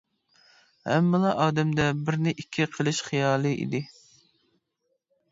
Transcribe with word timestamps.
ھەممىلا 0.91 1.33
ئادەمدە 1.43 1.85
بىرنى 2.07 2.33
ئىككى 2.43 2.67
قىلىش 2.77 3.01
خىيالى 3.09 3.51
ئىدى. 3.59 3.83